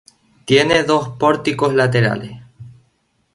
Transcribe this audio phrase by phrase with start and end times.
[0.47, 2.41] Tiene dos pórticos laterales.